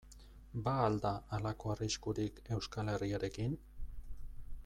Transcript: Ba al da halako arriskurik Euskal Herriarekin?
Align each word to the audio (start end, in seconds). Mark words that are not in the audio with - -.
Ba 0.67 0.71
al 0.85 0.95
da 1.03 1.11
halako 1.35 1.73
arriskurik 1.75 2.41
Euskal 2.57 2.91
Herriarekin? 2.95 3.57